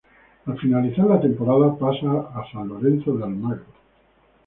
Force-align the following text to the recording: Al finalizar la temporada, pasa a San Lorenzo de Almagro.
Al 0.47 0.57
finalizar 0.59 1.05
la 1.05 1.19
temporada, 1.21 1.77
pasa 1.77 2.11
a 2.33 2.43
San 2.51 2.67
Lorenzo 2.69 3.15
de 3.15 3.23
Almagro. 3.23 3.65